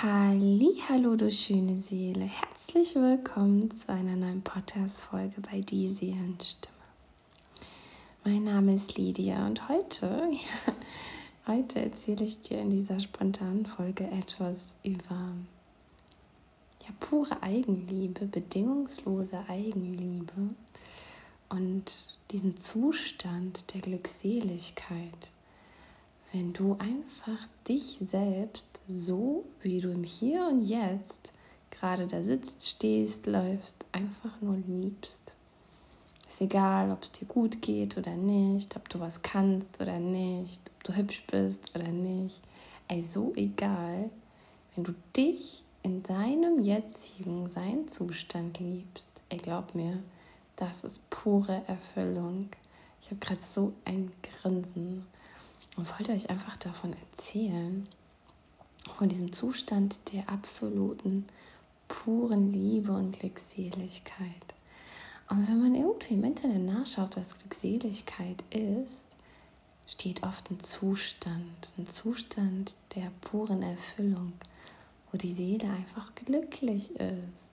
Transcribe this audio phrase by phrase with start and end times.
[0.00, 2.24] Hallo, du schöne Seele.
[2.24, 6.76] Herzlich willkommen zu einer neuen Podcast-Folge bei Die Seelenstimme.
[8.24, 10.72] Mein Name ist Lydia und heute, ja,
[11.52, 15.32] heute erzähle ich dir in dieser spontanen Folge etwas über
[16.80, 20.54] ja, pure Eigenliebe, bedingungslose Eigenliebe
[21.48, 25.32] und diesen Zustand der Glückseligkeit
[26.32, 31.32] wenn du einfach dich selbst so, wie du im Hier und Jetzt
[31.70, 35.34] gerade da sitzt, stehst, läufst, einfach nur liebst.
[36.26, 40.60] Ist egal, ob es dir gut geht oder nicht, ob du was kannst oder nicht,
[40.76, 42.40] ob du hübsch bist oder nicht.
[42.88, 44.10] Ey, so egal,
[44.74, 49.10] wenn du dich in deinem jetzigen Seinzustand liebst.
[49.30, 50.02] Ey, glaub mir,
[50.56, 52.50] das ist pure Erfüllung.
[53.00, 55.06] Ich habe gerade so ein Grinsen
[55.78, 57.88] und wollte euch einfach davon erzählen,
[58.96, 61.26] von diesem Zustand der absoluten,
[61.86, 64.54] puren Liebe und Glückseligkeit.
[65.30, 69.06] Und wenn man irgendwie im Internet nachschaut, was Glückseligkeit ist,
[69.86, 74.32] steht oft ein Zustand, ein Zustand der puren Erfüllung,
[75.12, 77.52] wo die Seele einfach glücklich ist.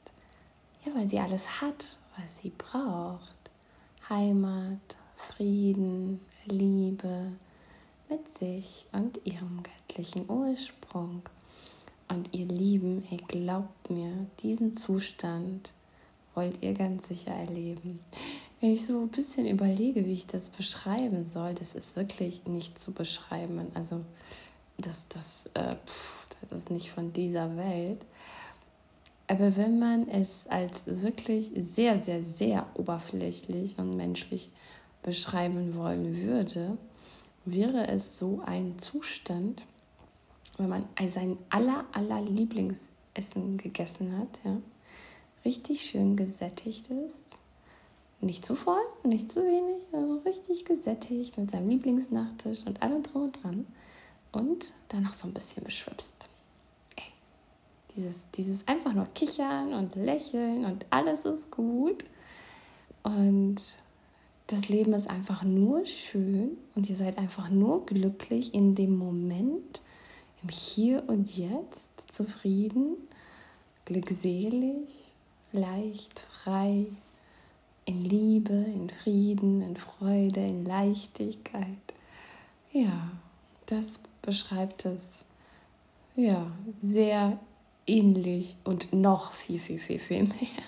[0.84, 3.38] Ja, weil sie alles hat, was sie braucht.
[4.10, 6.22] Heimat, Frieden,
[8.38, 11.22] sich und ihrem göttlichen Ursprung.
[12.08, 14.12] Und ihr Lieben, ihr glaubt mir,
[14.44, 15.72] diesen Zustand
[16.36, 18.00] wollt ihr ganz sicher erleben.
[18.62, 22.78] Wenn ich so ein bisschen überlege, wie ich das beschreiben soll, das ist wirklich nicht
[22.78, 23.68] zu beschreiben.
[23.74, 24.02] Also
[24.78, 28.02] das, das, äh, pff, das ist nicht von dieser Welt.
[29.28, 34.50] Aber wenn man es als wirklich sehr, sehr, sehr oberflächlich und menschlich
[35.02, 36.78] beschreiben wollen würde,
[37.46, 39.64] wäre es so ein Zustand,
[40.58, 44.58] wenn man sein aller, aller Lieblingsessen gegessen hat, ja,
[45.44, 47.42] richtig schön gesättigt ist,
[48.22, 53.24] nicht zu voll, nicht zu wenig, also richtig gesättigt mit seinem Lieblingsnachtisch und allem drum
[53.24, 53.68] und dran
[54.32, 56.30] und dann noch so ein bisschen beschwipst.
[57.96, 62.04] Dieses, dieses einfach nur kichern und lächeln und alles ist gut.
[63.04, 63.56] Und
[64.48, 69.82] das Leben ist einfach nur schön und ihr seid einfach nur glücklich in dem Moment,
[70.44, 72.96] im Hier und Jetzt, zufrieden,
[73.86, 74.90] glückselig,
[75.52, 76.86] leicht, frei,
[77.86, 81.66] in Liebe, in Frieden, in Freude, in Leichtigkeit.
[82.72, 83.12] Ja,
[83.68, 85.26] das beschreibt es
[86.16, 87.40] ja sehr
[87.88, 90.64] ähnlich und noch viel, viel, viel, viel mehr.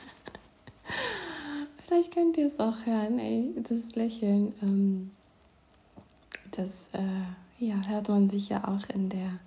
[1.88, 4.54] Vielleicht könnt ihr es auch hören, ey, das Lächeln.
[4.62, 5.12] Ähm,
[6.52, 9.40] das äh, ja, hört man sicher auch in der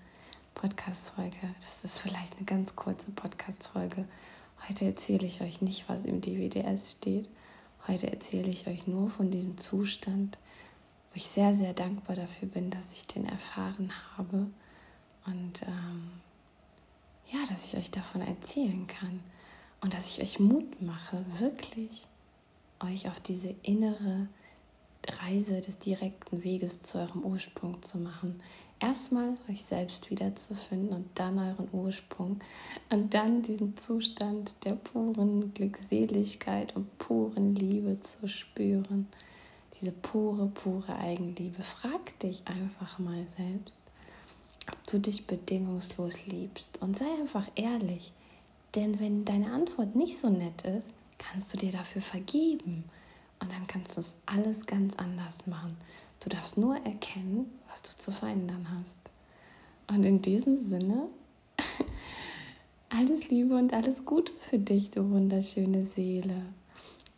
[0.55, 1.37] Podcast-Folge.
[1.61, 4.07] Das ist vielleicht eine ganz kurze Podcast-Folge.
[4.67, 7.29] Heute erzähle ich euch nicht, was im DWDS steht.
[7.87, 10.39] Heute erzähle ich euch nur von diesem Zustand,
[11.11, 14.47] wo ich sehr, sehr dankbar dafür bin, dass ich den erfahren habe.
[15.27, 16.11] Und ähm,
[17.31, 19.21] ja, dass ich euch davon erzählen kann.
[19.83, 22.07] Und dass ich euch Mut mache, wirklich
[22.83, 24.29] euch auf diese innere
[25.09, 28.41] Reise des direkten Weges zu eurem Ursprung zu machen.
[28.79, 32.41] Erstmal euch selbst wiederzufinden und dann euren Ursprung
[32.89, 39.07] und dann diesen Zustand der puren Glückseligkeit und puren Liebe zu spüren.
[39.79, 41.63] Diese pure, pure Eigenliebe.
[41.63, 43.79] Frag dich einfach mal selbst,
[44.71, 48.13] ob du dich bedingungslos liebst und sei einfach ehrlich.
[48.75, 52.85] Denn wenn deine Antwort nicht so nett ist, kannst du dir dafür vergeben.
[53.39, 55.77] Und dann kannst du es alles ganz anders machen.
[56.21, 58.99] Du darfst nur erkennen, was du zu verändern hast.
[59.89, 61.09] Und in diesem Sinne,
[62.91, 66.43] alles Liebe und alles Gute für dich, du wunderschöne Seele.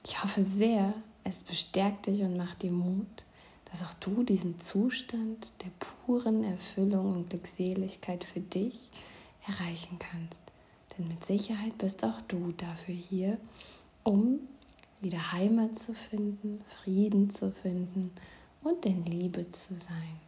[0.04, 3.24] Ich hoffe sehr, es bestärkt dich und macht dir Mut,
[3.70, 8.90] dass auch du diesen Zustand der puren Erfüllung und Glückseligkeit für dich
[9.46, 10.42] erreichen kannst.
[10.96, 13.38] Denn mit Sicherheit bist auch du dafür hier,
[14.04, 14.40] um
[15.00, 18.12] wieder Heimat zu finden, Frieden zu finden
[18.62, 20.20] und in Liebe zu sein.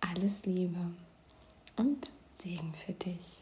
[0.00, 0.90] Alles Liebe
[1.76, 3.41] und Segen für dich.